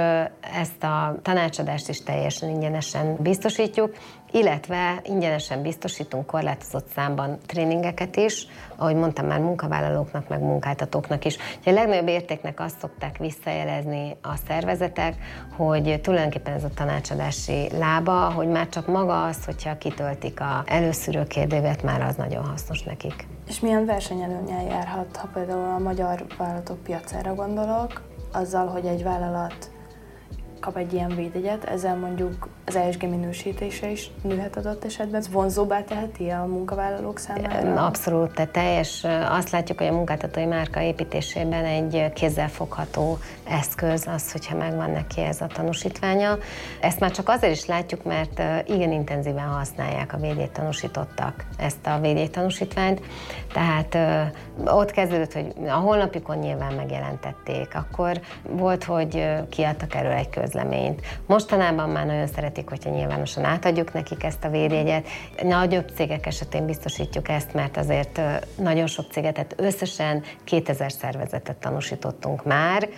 [0.54, 3.96] ezt a tanácsadást is teljesen ingyenesen biztosítjuk,
[4.32, 11.38] illetve ingyenesen biztosítunk korlátozott számban tréningeket is, ahogy mondtam már munkavállalóknak, meg munkáltatóknak is.
[11.66, 15.16] a legnagyobb értéknek azt szokták visszajelezni a szervezetek,
[15.56, 21.24] hogy tulajdonképpen ez a tanácsadási lába, hogy már csak maga az, hogyha kitöltik a előszűrő
[21.24, 23.28] kérdővet, már az nagyon hasznos nekik.
[23.48, 29.72] És milyen versenyelőnyel járhat, ha például a magyar vállalatok piacára gondolok, azzal, hogy egy vállalat
[30.60, 35.82] kap egy ilyen védjegyet, ezzel mondjuk az ESG minősítése is nőhet adott esetben, ez vonzóbbá
[35.82, 37.86] teheti a munkavállalók számára?
[37.86, 39.06] Abszolút, tehát teljes.
[39.30, 45.42] Azt látjuk, hogy a munkáltatói márka építésében egy kézzelfogható eszköz az, hogyha megvan neki ez
[45.42, 46.38] a tanúsítványa.
[46.82, 52.00] Ezt már csak azért is látjuk, mert igen intenzíven használják a védjét tanúsítottak ezt a
[52.00, 53.02] védjét tanúsítványt,
[53.54, 53.98] tehát
[54.66, 61.02] ott kezdődött, hogy a honlapjukon nyilván megjelentették, akkor volt, hogy kiadtak erről egy közleményt.
[61.26, 65.08] Mostanában már nagyon szeretik, hogyha nyilvánosan átadjuk nekik ezt a védjegyet.
[65.42, 68.22] Nagyobb cégek esetén biztosítjuk ezt, mert azért
[68.56, 72.90] nagyon sok céget, tehát összesen 2000 szervezetet tanúsítottunk már.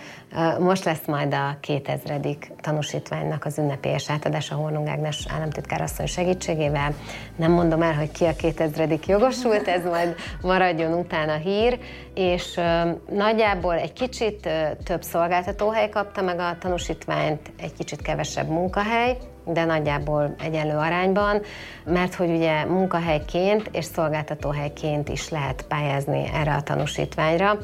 [0.58, 2.20] Most lesz majd a 2000.
[2.60, 6.94] tanúsítványnak az ünnepélyes átadása Hornung Ágnes államtitkár asszony segítségével.
[7.36, 8.98] Nem mondom el, hogy ki a 2000.
[9.06, 11.78] jogosult, ez majd maradjon utána hír,
[12.14, 12.60] és
[13.10, 14.48] nagyjából egy kicsit
[14.84, 21.42] több szolgáltatóhely kapta meg a tanúsítványt, egy kicsit kevesebb munkahely, de nagyjából egyenlő arányban,
[21.84, 27.58] mert hogy ugye munkahelyként és szolgáltatóhelyként is lehet pályázni erre a tanúsítványra.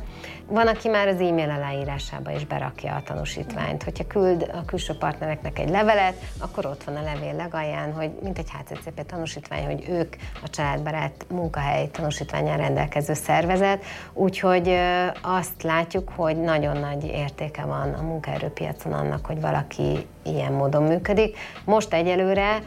[0.48, 3.82] Van, aki már az e-mail aláírásába is berakja a tanúsítványt.
[3.82, 8.38] Hogyha küld a külső partnereknek egy levelet, akkor ott van a levél legalján, hogy mint
[8.38, 14.76] egy HCCP tanúsítvány, hogy ők a családbarát munkahely tanúsítványán rendelkező szervezet, úgyhogy
[15.22, 21.36] azt látjuk, hogy nagyon nagy értéke van a munkaerőpiacon annak, hogy valaki ilyen módon működik.
[21.64, 22.62] Most egyelőre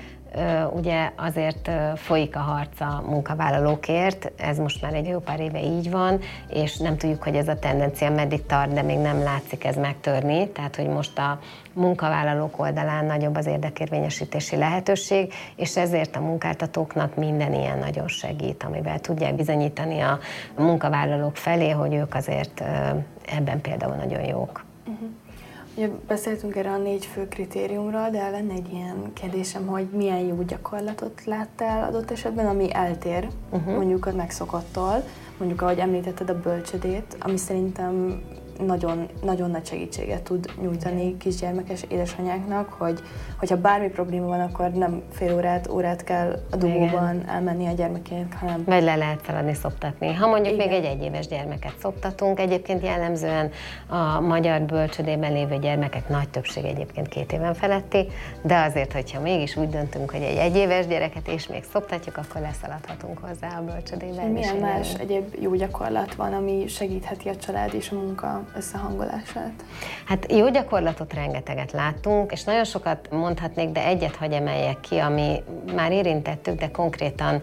[0.72, 5.92] ugye azért folyik a harc a munkavállalókért, ez most már egy jó pár éve így
[5.92, 9.76] van, és nem tudjuk, hogy ez a tendencia meddig tart, de még nem látszik ez
[9.76, 11.40] megtörni, tehát hogy most a
[11.74, 19.00] munkavállalók oldalán nagyobb az érdekérvényesítési lehetőség, és ezért a munkáltatóknak minden ilyen nagyon segít, amivel
[19.00, 20.20] tudják bizonyítani a
[20.58, 22.64] munkavállalók felé, hogy ők azért
[23.38, 24.64] ebben például nagyon jók.
[24.88, 25.10] Uh-huh.
[25.76, 30.42] Ugye beszéltünk erre a négy fő kritériumról, de lenne egy ilyen kérdésem, hogy milyen jó
[30.42, 33.76] gyakorlatot láttál adott esetben, ami eltér uh-huh.
[33.76, 35.04] mondjuk a megszokottól,
[35.38, 38.22] mondjuk ahogy említetted a bölcsödét, ami szerintem
[38.66, 43.00] nagyon, nagyon nagy segítséget tud nyújtani kisgyermekes édesanyáknak, hogy
[43.38, 48.36] hogyha bármi probléma van, akkor nem fél órát, órát kell a dugóban elmenni a gyermekének,
[48.40, 48.64] hanem...
[48.66, 50.14] Vagy le lehet szaladni szoptatni.
[50.14, 50.68] Ha mondjuk Igen.
[50.68, 53.52] még egy egyéves gyermeket szoptatunk, egyébként jellemzően
[53.88, 58.08] a magyar bölcsödében lévő gyermekek nagy többség egyébként két éven feletti,
[58.42, 63.18] de azért, hogyha mégis úgy döntünk, hogy egy egyéves gyereket és még szoptatjuk, akkor leszaladhatunk
[63.18, 64.28] hozzá a bölcsödében.
[64.30, 69.52] Milyen más egyéb jó gyakorlat van, ami segítheti a család és a munka összehangolását?
[70.06, 75.44] Hát jó gyakorlatot rengeteget láttunk, és nagyon sokat mondhatnék, de egyet hagy emeljek ki, ami
[75.76, 77.42] már érintettük, de konkrétan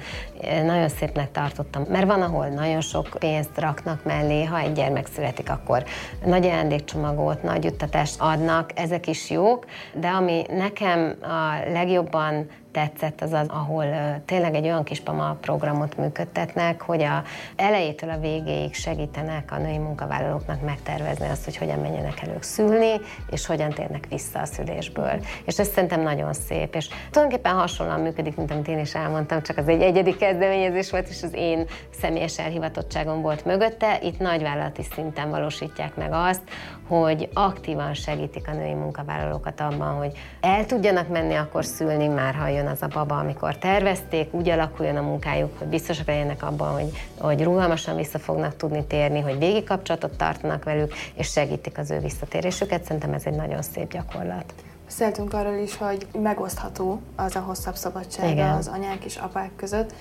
[0.65, 1.83] nagyon szépnek tartottam.
[1.89, 5.85] Mert van, ahol nagyon sok pénzt raknak mellé, ha egy gyermek születik, akkor
[6.25, 12.47] nagy ajándékcsomagot, nagy juttatást adnak, ezek is jók, de ami nekem a legjobban
[12.77, 13.85] tetszett, az az, ahol
[14.25, 17.23] tényleg egy olyan kis pama programot működtetnek, hogy a
[17.57, 22.93] elejétől a végéig segítenek a női munkavállalóknak megtervezni azt, hogy hogyan menjenek el szülni,
[23.31, 25.21] és hogyan térnek vissza a szülésből.
[25.45, 29.57] És ez szerintem nagyon szép, és tulajdonképpen hasonlóan működik, mint amit én is elmondtam, csak
[29.57, 31.67] az egy egyedi kezdeményezés volt, és az én
[32.01, 33.99] személyes elhivatottságom volt mögötte.
[34.03, 36.41] Itt nagyvállalati szinten valósítják meg azt,
[36.89, 42.49] hogy aktívan segítik a női munkavállalókat abban, hogy el tudjanak menni akkor szülni, már ha
[42.49, 46.91] jön az a baba, amikor tervezték, úgy alakuljon a munkájuk, hogy biztosak legyenek abban, hogy,
[47.19, 51.99] hogy rugalmasan vissza fognak tudni térni, hogy végig kapcsolatot tartanak velük, és segítik az ő
[51.99, 52.85] visszatérésüket.
[52.85, 54.55] Szerintem ez egy nagyon szép gyakorlat.
[54.87, 58.51] Beszéltünk arról is, hogy megosztható az a hosszabb szabadság Igen.
[58.51, 59.95] az anyák és apák között.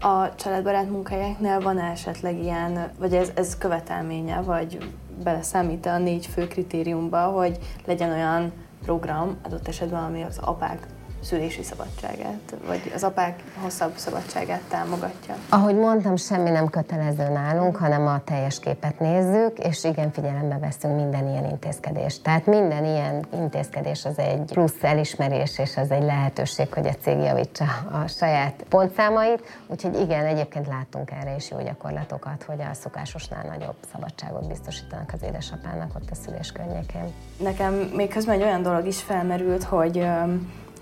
[0.00, 4.78] A családbarát munkahelyeknél van esetleg ilyen, vagy ez, ez követelménye, vagy
[5.22, 8.52] beleszámít a négy fő kritériumba, hogy legyen olyan
[8.84, 10.86] program adott esetben, ami az apák
[11.26, 15.34] szülési szabadságát, vagy az apák hosszabb szabadságát támogatja?
[15.48, 20.96] Ahogy mondtam, semmi nem kötelező nálunk, hanem a teljes képet nézzük, és igen, figyelembe veszünk
[20.96, 22.22] minden ilyen intézkedést.
[22.22, 27.18] Tehát minden ilyen intézkedés az egy plusz elismerés, és az egy lehetőség, hogy a cég
[27.18, 29.42] javítsa a saját pontszámait.
[29.66, 35.22] Úgyhogy igen, egyébként látunk erre is jó gyakorlatokat, hogy a szokásosnál nagyobb szabadságot biztosítanak az
[35.22, 37.12] édesapának ott a szülés környékén.
[37.38, 40.06] Nekem még közben egy olyan dolog is felmerült, hogy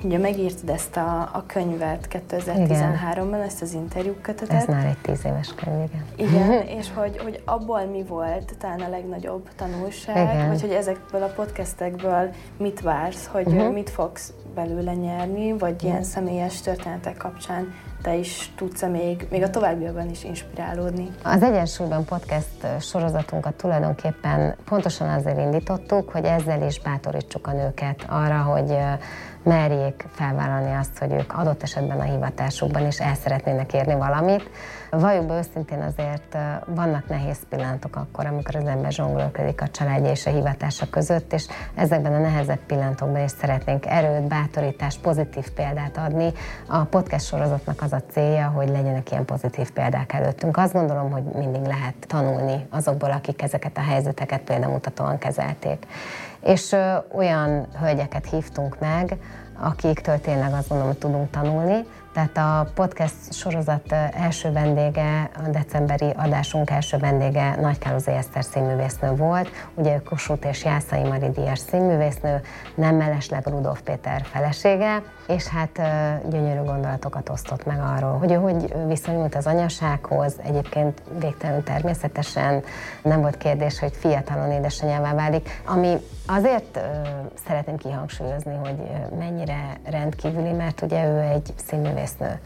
[0.02, 4.56] Ugye megírtad ezt a, a könyvet 2013-ban, ezt az interjú kötetet.
[4.56, 6.28] Ez már egy tíz éves könyv, igen.
[6.28, 10.48] Igen, és hogy, hogy abból mi volt talán a legnagyobb tanulság, igen.
[10.48, 13.72] vagy hogy ezekből a podcastekből mit vársz, hogy uh-huh.
[13.72, 19.50] mit fogsz belőle nyerni, vagy ilyen személyes történetek kapcsán te is tudsz-e még, még a
[19.50, 21.10] továbbiakban is inspirálódni?
[21.22, 28.42] Az Egyensúlyban podcast sorozatunkat tulajdonképpen pontosan azért indítottuk, hogy ezzel is bátorítsuk a nőket arra,
[28.42, 28.76] hogy
[29.44, 34.50] merjék felvállalni azt, hogy ők adott esetben a hivatásukban is el szeretnének érni valamit,
[34.98, 40.26] Valljuk be őszintén azért vannak nehéz pillanatok akkor, amikor az ember zsonglőrködik a családja és
[40.26, 46.32] a hivatása között, és ezekben a nehezebb pillanatokban is szeretnénk erőt, bátorítást, pozitív példát adni.
[46.68, 50.56] A podcast sorozatnak az a célja, hogy legyenek ilyen pozitív példák előttünk.
[50.56, 55.86] Azt gondolom, hogy mindig lehet tanulni azokból, akik ezeket a helyzeteket példamutatóan kezelték.
[56.40, 56.76] És
[57.12, 59.16] olyan hölgyeket hívtunk meg,
[59.58, 66.10] akiktől tényleg azt gondolom, hogy tudunk tanulni, tehát a podcast sorozat első vendége, a decemberi
[66.16, 69.48] adásunk első vendége Nagy Kálózé Eszter színművésznő volt.
[69.74, 72.40] Ugye Kossuth és Jászai Mari Díjas színművésznő,
[72.74, 75.80] nem mellesleg Rudolf Péter felesége, és hát
[76.28, 82.62] gyönyörű gondolatokat osztott meg arról, hogy ő hogy viszonyult az anyasághoz, egyébként végtelenül természetesen
[83.02, 85.96] nem volt kérdés, hogy fiatalon édesanyává válik, ami
[86.26, 86.80] azért
[87.46, 88.76] szeretném kihangsúlyozni, hogy
[89.18, 91.52] mennyire rendkívüli, mert ugye ő egy
[92.06, 92.40] színművésznő.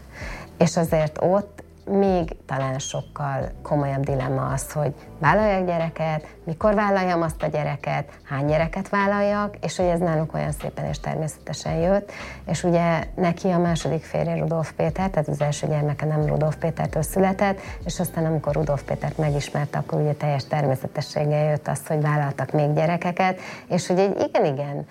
[0.57, 7.43] És azért ott még talán sokkal komolyabb dilemma az, hogy vállaljak gyereket, mikor vállaljam azt
[7.43, 12.11] a gyereket, hány gyereket vállaljak, és hogy ez náluk olyan szépen és természetesen jött.
[12.45, 17.01] És ugye neki a második férje Rudolf Péter, tehát az első gyermeke nem Rudolf Pétertől
[17.01, 22.51] született, és aztán amikor Rudolf Pétert megismerte, akkor ugye teljes természetességgel jött az, hogy vállaltak
[22.51, 24.85] még gyerekeket, és hogy egy igen-igen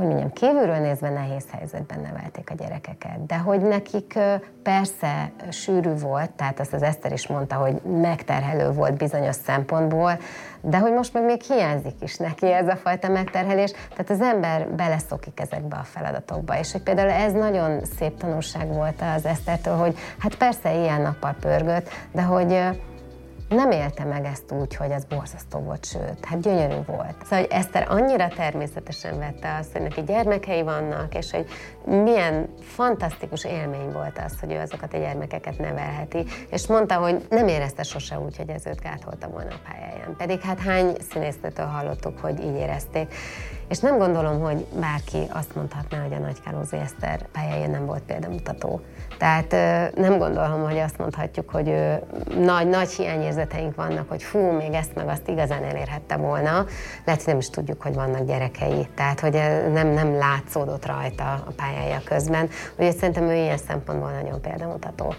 [0.00, 4.18] hogy mondjam, kívülről nézve nehéz helyzetben nevelték a gyerekeket, de hogy nekik
[4.62, 10.18] persze sűrű volt, tehát azt az Eszter is mondta, hogy megterhelő volt bizonyos szempontból,
[10.60, 14.68] de hogy most meg még hiányzik is neki ez a fajta megterhelés, tehát az ember
[14.68, 19.96] beleszokik ezekbe a feladatokba, és hogy például ez nagyon szép tanulság volt az Esztertől, hogy
[20.18, 22.60] hát persze ilyen nappal pörgött, de hogy
[23.50, 27.14] nem élte meg ezt úgy, hogy ez borzasztó volt, sőt, hát gyönyörű volt.
[27.22, 31.46] Szóval, hogy Eszter annyira természetesen vette azt, hogy neki gyermekei vannak, és hogy
[31.84, 37.48] milyen fantasztikus élmény volt az, hogy ő azokat a gyermekeket nevelheti, és mondta, hogy nem
[37.48, 40.16] érezte sose úgy, hogy ez őt gátolta volna a pályáján.
[40.16, 43.14] Pedig hát hány színésznőtől hallottuk, hogy így érezték.
[43.70, 48.02] És nem gondolom, hogy bárki azt mondhatná, hogy a Nagy Kálózi Eszter pályája nem volt
[48.02, 48.80] példamutató.
[49.18, 49.50] Tehát
[49.96, 51.74] nem gondolom, hogy azt mondhatjuk, hogy
[52.38, 56.64] nagy, nagy hiányérzeteink vannak, hogy fú, még ezt meg azt igazán elérhette volna.
[57.04, 58.88] Lehet, hogy nem is tudjuk, hogy vannak gyerekei.
[58.94, 59.32] Tehát, hogy
[59.72, 62.48] nem, nem látszódott rajta a pályája közben.
[62.76, 65.14] Úgyhogy szerintem ő ilyen szempontból nagyon példamutató.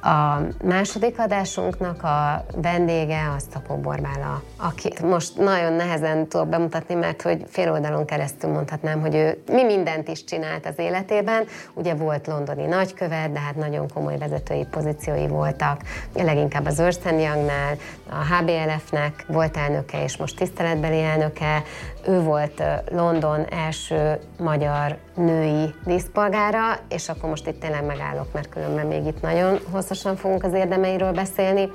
[0.00, 7.22] A második adásunknak a vendége az Tapó Borbála, akit most nagyon nehezen tudok bemutatni, mert
[7.22, 11.44] hogy fél oldalon keresztül mondhatnám, hogy ő mi mindent is csinált az életében.
[11.74, 15.80] Ugye volt londoni nagykövet, de hát nagyon komoly vezetői pozíciói voltak,
[16.14, 17.76] leginkább az Ernst Youngnál,
[18.10, 21.62] a HBLF-nek volt elnöke és most tiszteletbeli elnöke,
[22.06, 28.86] ő volt London első magyar női díszpolgára, és akkor most itt tényleg megállok, mert különben
[28.86, 31.70] még itt nagyon hosszasan fogunk az érdemeiről beszélni,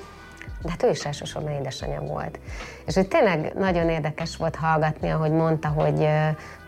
[0.62, 2.40] de hát ő is elsősorban édesanyja volt.
[2.86, 6.08] És hogy tényleg nagyon érdekes volt hallgatni, ahogy mondta, hogy,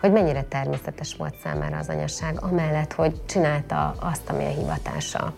[0.00, 5.32] hogy mennyire természetes volt számára az anyaság, amellett, hogy csinálta azt, ami a hivatása.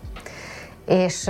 [0.85, 1.29] És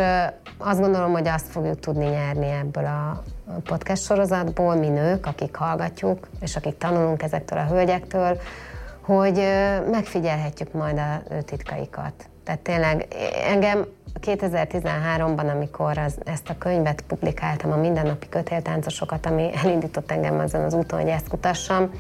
[0.58, 3.24] azt gondolom, hogy azt fogjuk tudni nyerni ebből a
[3.63, 8.39] podcast sorozatból, mi nők, akik hallgatjuk, és akik tanulunk ezektől a hölgyektől,
[9.10, 9.43] hogy
[9.91, 12.13] megfigyelhetjük majd a titkaikat.
[12.43, 13.08] Tehát tényleg
[13.48, 13.86] engem
[14.22, 20.74] 2013-ban, amikor az, ezt a könyvet publikáltam, a mindennapi kötéltáncosokat, ami elindított engem azon az
[20.74, 21.91] úton, hogy ezt kutassam,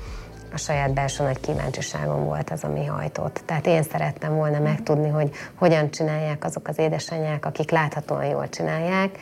[0.53, 3.41] a saját belső nagy kíváncsiságom volt az, ami hajtott.
[3.45, 9.19] Tehát én szerettem volna megtudni, hogy hogyan csinálják azok az édesanyák, akik láthatóan jól csinálják,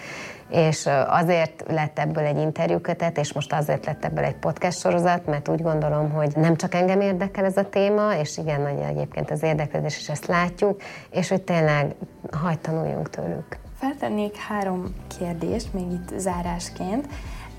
[0.50, 5.48] és azért lett ebből egy interjúkötet, és most azért lett ebből egy podcast sorozat, mert
[5.48, 9.44] úgy gondolom, hogy nem csak engem érdekel ez a téma, és igen nagy egyébként az
[9.44, 10.82] érdeklődés, és ezt látjuk,
[11.12, 11.96] és hogy tényleg
[12.32, 13.58] hagyd tanuljunk tőlük.
[13.80, 14.84] Feltennék három
[15.18, 17.08] kérdést, még itt zárásként.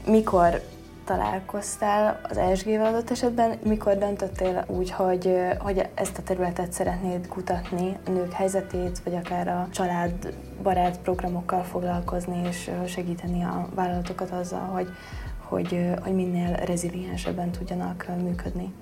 [0.06, 0.62] Mikor
[1.08, 7.96] találkoztál az ESG-vel adott esetben, mikor döntöttél úgy, hogy, hogy ezt a területet szeretnéd kutatni,
[8.06, 14.88] a nők helyzetét, vagy akár a családbarát programokkal foglalkozni, és segíteni a vállalatokat azzal, hogy
[15.48, 18.74] hogy, hogy minél reziliensebben tudjanak működni.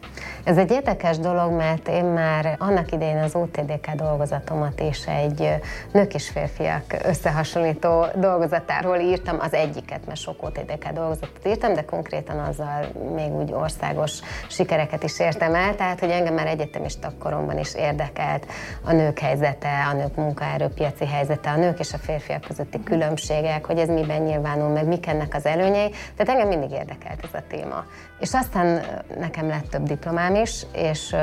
[0.45, 5.49] Ez egy érdekes dolog, mert én már annak idején az OTDK dolgozatomat és egy
[5.93, 12.39] nők és férfiak összehasonlító dolgozatáról írtam, az egyiket, mert sok OTDK dolgozatot írtam, de konkrétan
[12.39, 17.75] azzal még úgy országos sikereket is értem el, tehát hogy engem már egyetemista koromban is
[17.75, 18.47] érdekelt
[18.83, 23.79] a nők helyzete, a nők munkaerőpiaci helyzete, a nők és a férfiak közötti különbségek, hogy
[23.79, 25.91] ez miben nyilvánul meg, mik ennek az előnyei.
[26.17, 27.85] Tehát engem mindig érdekelt ez a téma.
[28.21, 28.81] És aztán
[29.19, 31.17] nekem lett több diplomám is, és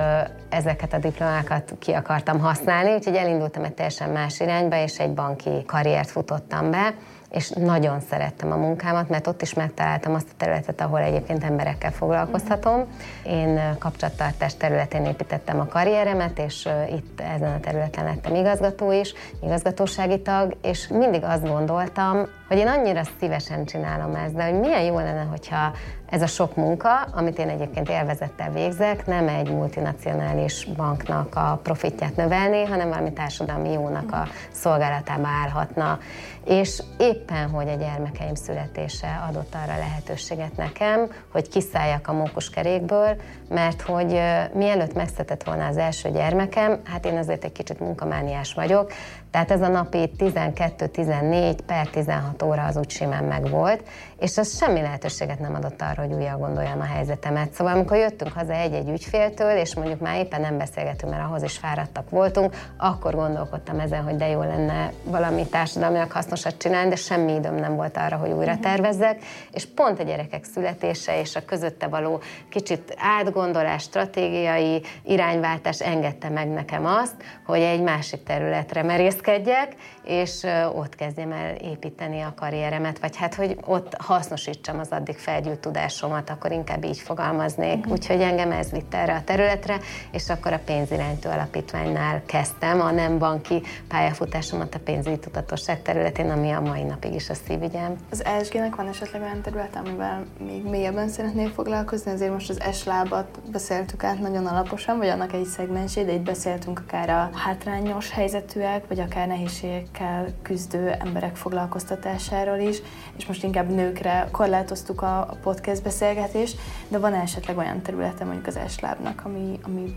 [0.50, 5.64] ezeket a diplomákat ki akartam használni, úgyhogy elindultam egy teljesen más irányba, és egy banki
[5.66, 6.94] karriert futottam be,
[7.34, 11.92] és nagyon szerettem a munkámat, mert ott is megtaláltam azt a területet, ahol egyébként emberekkel
[11.92, 12.86] foglalkozhatom.
[13.24, 20.22] Én kapcsolattartás területén építettem a karrieremet, és itt ezen a területen lettem igazgató is, igazgatósági
[20.22, 24.96] tag, és mindig azt gondoltam, hogy én annyira szívesen csinálom ezt, de hogy milyen jó
[24.96, 25.72] lenne, hogyha
[26.14, 32.16] ez a sok munka, amit én egyébként élvezettel végzek, nem egy multinacionális banknak a profitját
[32.16, 36.00] növelni, hanem valami társadalmi jónak a szolgálatába állhatna.
[36.46, 43.16] És éppen, hogy a gyermekeim születése adott arra lehetőséget nekem, hogy kiszálljak a mókuskerékből,
[43.50, 44.20] mert hogy
[44.54, 48.92] mielőtt megszületett volna az első gyermekem, hát én azért egy kicsit munkamániás vagyok,
[49.34, 53.84] tehát ez a napi 12-14 per 16 óra az úgy simán megvolt,
[54.20, 57.54] és az semmi lehetőséget nem adott arra, hogy újra gondoljam a helyzetemet.
[57.54, 61.58] Szóval amikor jöttünk haza egy-egy ügyféltől, és mondjuk már éppen nem beszélgetünk, mert ahhoz is
[61.58, 67.34] fáradtak voltunk, akkor gondolkodtam ezen, hogy de jó lenne valami társadalmilag hasznosat csinálni, de semmi
[67.34, 68.62] időm nem volt arra, hogy újra mhm.
[68.62, 76.30] tervezzek, és pont a gyerekek születése és a közötte való kicsit átgondolás, stratégiai irányváltás engedte
[76.30, 77.16] meg nekem azt,
[77.46, 78.84] hogy egy másik területre
[79.26, 80.44] merészkedjek, és
[80.76, 86.30] ott kezdjem el építeni a karrieremet, vagy hát, hogy ott hasznosítsam az addig felgyűlt tudásomat,
[86.30, 87.78] akkor inkább így fogalmaznék.
[87.78, 87.92] Uh-huh.
[87.92, 89.80] Úgyhogy engem ez vitt erre a területre,
[90.12, 96.52] és akkor a pénzirányító alapítványnál kezdtem a nem banki pályafutásomat a pénzügyi tudatosság területén, ami
[96.52, 97.96] a mai napig is a szívügyem.
[98.12, 103.40] Az ESG-nek van esetleg olyan terület, amivel még mélyebben szeretnél foglalkozni, azért most az S-lábat
[103.52, 108.88] beszéltük át nagyon alaposan, vagy annak egy szegmensét, de itt beszéltünk akár a hátrányos helyzetűek,
[108.88, 112.78] vagy akár nehézségekkel küzdő emberek foglalkoztatásáról is,
[113.18, 118.56] és most inkább nőkre korlátoztuk a podcast beszélgetést, de van esetleg olyan területe mondjuk az
[118.56, 119.96] eslábnak, ami, ami...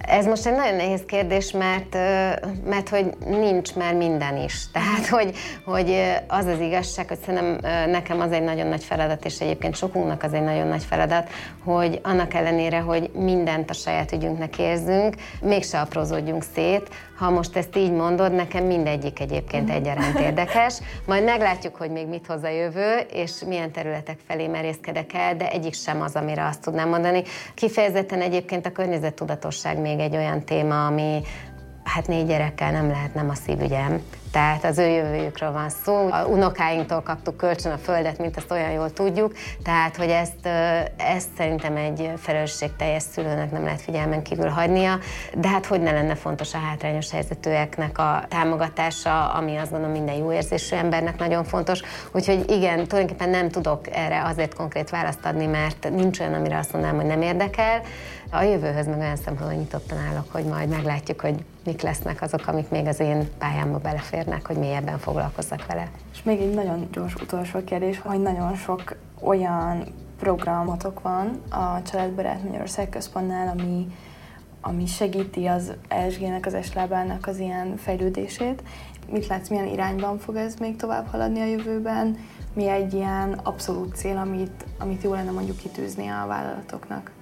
[0.00, 1.94] Ez most egy nagyon nehéz kérdés, mert,
[2.64, 4.70] mert hogy nincs már minden is.
[4.70, 7.58] Tehát, hogy, hogy az az igazság, hogy szerintem
[7.90, 11.30] nekem az egy nagyon nagy feladat, és egyébként sokunknak az egy nagyon nagy feladat,
[11.64, 16.88] hogy annak ellenére, hogy mindent a saját ügyünknek érzünk, mégse aprózódjunk szét,
[17.20, 19.76] ha most ezt így mondod, nekem mindegyik egyébként mhm.
[19.76, 20.78] egyaránt érdekes.
[21.06, 25.50] Majd meglátjuk, hogy még mit hoz a jövő, és milyen területek felé merészkedek el, de
[25.50, 27.22] egyik sem az, amire azt tudnám mondani.
[27.54, 31.22] Kifejezetten egyébként a környezettudatosság még egy olyan téma, ami
[31.94, 36.08] hát négy gyerekkel nem lehet nem a szívügyem tehát az ő jövőjükről van szó.
[36.10, 39.32] A unokáinktól kaptuk kölcsön a földet, mint azt olyan jól tudjuk,
[39.62, 40.46] tehát hogy ezt,
[40.96, 44.98] ezt szerintem egy felelősségteljes szülőnek nem lehet figyelmen kívül hagynia,
[45.34, 50.14] de hát hogy ne lenne fontos a hátrányos helyzetűeknek a támogatása, ami azt gondolom minden
[50.14, 51.80] jó érzésű embernek nagyon fontos.
[52.12, 56.72] Úgyhogy igen, tulajdonképpen nem tudok erre azért konkrét választ adni, mert nincs olyan, amire azt
[56.72, 57.80] mondanám, hogy nem érdekel.
[58.32, 62.68] A jövőhöz meg olyan szempontból nyitottan állok, hogy majd meglátjuk, hogy mik lesznek azok, amik
[62.68, 65.88] még az én pályámba beleférnek, hogy mélyebben foglalkozzak vele.
[66.12, 69.84] És még egy nagyon gyors utolsó kérdés, hogy nagyon sok olyan
[70.18, 73.86] programotok van a Családbarát Magyarország Központnál, ami,
[74.60, 78.62] ami segíti az ESG-nek, az eslábának az ilyen fejlődését.
[79.12, 82.16] Mit látsz, milyen irányban fog ez még tovább haladni a jövőben?
[82.54, 87.18] Mi egy ilyen abszolút cél, amit, amit jó lenne mondjuk kitűzni a vállalatoknak?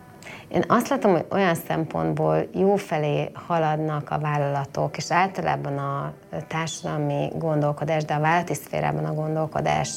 [0.49, 6.13] Én azt látom, hogy olyan szempontból jó felé haladnak a vállalatok, és általában a
[6.49, 9.91] társadalmi gondolkodás, de a vállalati szférában a gondolkodás,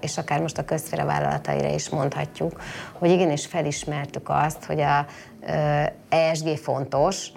[0.00, 2.60] és akár most a közszféra vállalataira is mondhatjuk,
[2.92, 5.06] hogy igenis felismertük azt, hogy a
[6.08, 7.32] ESG fontos,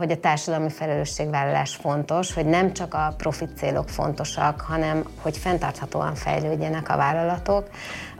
[0.00, 6.14] hogy a társadalmi felelősségvállalás fontos, hogy nem csak a profit célok fontosak, hanem hogy fenntarthatóan
[6.14, 7.68] fejlődjenek a vállalatok.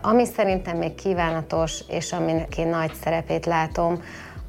[0.03, 4.03] Ami szerintem még kívánatos, és aminek én nagy szerepét látom,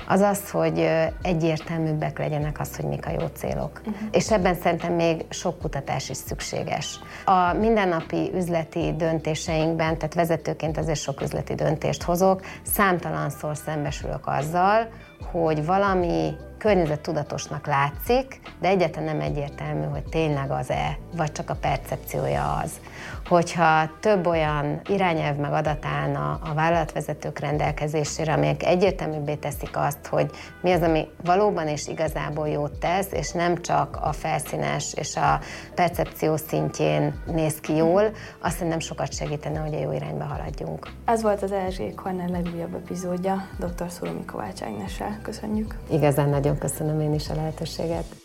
[0.07, 0.89] az az, hogy
[1.21, 3.81] egyértelműbbek legyenek az, hogy mik a jó célok.
[3.85, 4.07] Uh-huh.
[4.11, 6.99] És ebben szerintem még sok kutatás is szükséges.
[7.25, 14.87] A mindennapi üzleti döntéseinkben, tehát vezetőként azért sok üzleti döntést hozok, számtalanszor szembesülök azzal,
[15.31, 22.61] hogy valami környezettudatosnak látszik, de egyáltalán nem egyértelmű, hogy tényleg az-e, vagy csak a percepciója
[22.63, 22.71] az.
[23.25, 30.29] Hogyha több olyan irányelv meg adat állna a vállalatvezetők rendelkezésére, amelyek egyértelműbbé teszik azt, hogy
[30.61, 35.39] mi az, ami valóban és igazából jót tesz, és nem csak a felszínes és a
[35.75, 40.87] percepció szintjén néz ki jól, azt szerintem sokat segítene, hogy a jó irányba haladjunk.
[41.05, 43.89] Ez volt az ESG Corner legújabb epizódja, dr.
[43.89, 45.19] Szurumi Kovács Ágnessel.
[45.21, 45.75] Köszönjük.
[45.91, 48.20] Igazán nagyon köszönöm én is a lehetőséget.